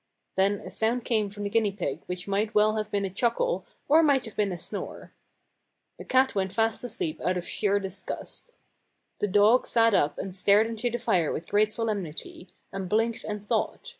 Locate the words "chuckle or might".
3.11-4.25